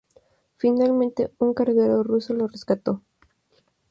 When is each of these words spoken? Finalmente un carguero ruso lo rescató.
Finalmente 0.57 1.31
un 1.37 1.53
carguero 1.53 2.01
ruso 2.01 2.33
lo 2.33 2.47
rescató. 2.47 3.03